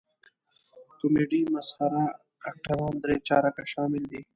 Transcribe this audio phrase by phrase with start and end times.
[0.99, 2.05] کمیډي مسخره
[2.49, 4.21] اکټران درې چارکه شامل دي.